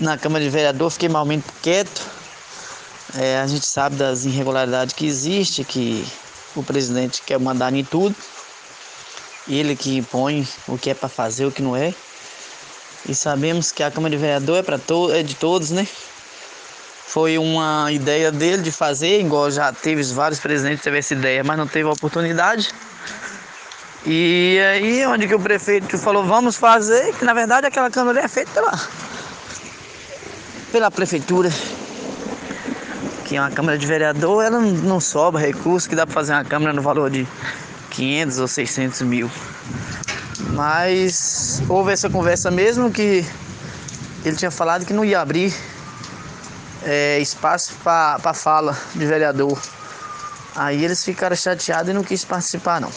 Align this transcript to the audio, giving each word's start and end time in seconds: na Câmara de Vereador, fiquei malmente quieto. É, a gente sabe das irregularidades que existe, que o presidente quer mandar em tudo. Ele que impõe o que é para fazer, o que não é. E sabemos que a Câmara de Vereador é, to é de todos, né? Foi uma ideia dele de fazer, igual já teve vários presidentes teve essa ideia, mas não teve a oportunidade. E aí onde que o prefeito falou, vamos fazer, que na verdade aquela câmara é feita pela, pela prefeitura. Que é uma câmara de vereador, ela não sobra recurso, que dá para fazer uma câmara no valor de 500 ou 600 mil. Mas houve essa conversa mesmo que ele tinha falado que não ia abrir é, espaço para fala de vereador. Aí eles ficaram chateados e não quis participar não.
na 0.00 0.16
Câmara 0.16 0.42
de 0.42 0.50
Vereador, 0.50 0.90
fiquei 0.90 1.08
malmente 1.08 1.46
quieto. 1.62 2.02
É, 3.18 3.38
a 3.40 3.46
gente 3.46 3.66
sabe 3.66 3.96
das 3.96 4.24
irregularidades 4.24 4.94
que 4.94 5.06
existe, 5.06 5.62
que 5.62 6.06
o 6.56 6.62
presidente 6.62 7.22
quer 7.22 7.38
mandar 7.38 7.72
em 7.74 7.84
tudo. 7.84 8.14
Ele 9.48 9.76
que 9.76 9.98
impõe 9.98 10.48
o 10.66 10.78
que 10.78 10.90
é 10.90 10.94
para 10.94 11.08
fazer, 11.08 11.44
o 11.44 11.52
que 11.52 11.62
não 11.62 11.76
é. 11.76 11.92
E 13.08 13.14
sabemos 13.14 13.72
que 13.72 13.82
a 13.82 13.90
Câmara 13.90 14.10
de 14.10 14.16
Vereador 14.20 14.64
é, 14.66 14.78
to 14.78 15.12
é 15.12 15.22
de 15.22 15.34
todos, 15.34 15.70
né? 15.70 15.86
Foi 17.06 17.36
uma 17.38 17.90
ideia 17.90 18.30
dele 18.30 18.62
de 18.62 18.70
fazer, 18.70 19.20
igual 19.20 19.50
já 19.50 19.72
teve 19.72 20.02
vários 20.14 20.38
presidentes 20.38 20.84
teve 20.84 20.98
essa 20.98 21.12
ideia, 21.12 21.42
mas 21.42 21.58
não 21.58 21.66
teve 21.66 21.88
a 21.88 21.92
oportunidade. 21.92 22.72
E 24.06 24.58
aí 24.72 25.04
onde 25.06 25.26
que 25.26 25.34
o 25.34 25.40
prefeito 25.40 25.98
falou, 25.98 26.24
vamos 26.24 26.56
fazer, 26.56 27.12
que 27.14 27.24
na 27.24 27.34
verdade 27.34 27.66
aquela 27.66 27.90
câmara 27.90 28.20
é 28.20 28.28
feita 28.28 28.52
pela, 28.52 28.78
pela 30.70 30.90
prefeitura. 30.90 31.50
Que 33.24 33.36
é 33.36 33.40
uma 33.40 33.50
câmara 33.50 33.78
de 33.78 33.86
vereador, 33.86 34.44
ela 34.44 34.60
não 34.60 35.00
sobra 35.00 35.40
recurso, 35.40 35.88
que 35.88 35.94
dá 35.94 36.06
para 36.06 36.14
fazer 36.14 36.32
uma 36.32 36.44
câmara 36.44 36.72
no 36.72 36.82
valor 36.82 37.10
de 37.10 37.26
500 37.90 38.38
ou 38.38 38.48
600 38.48 39.02
mil. 39.02 39.30
Mas 40.52 41.62
houve 41.68 41.92
essa 41.92 42.10
conversa 42.10 42.50
mesmo 42.50 42.90
que 42.90 43.24
ele 44.24 44.36
tinha 44.36 44.50
falado 44.50 44.84
que 44.84 44.92
não 44.92 45.04
ia 45.04 45.20
abrir 45.20 45.54
é, 46.82 47.18
espaço 47.20 47.74
para 47.84 48.34
fala 48.34 48.76
de 48.94 49.06
vereador. 49.06 49.60
Aí 50.56 50.84
eles 50.84 51.04
ficaram 51.04 51.36
chateados 51.36 51.90
e 51.90 51.92
não 51.92 52.02
quis 52.02 52.24
participar 52.24 52.80
não. 52.80 52.90